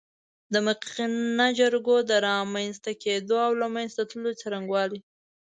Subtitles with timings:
[0.53, 4.99] د مقننه جرګو د رامنځ ته کېدو او له منځه تللو څرنګوالی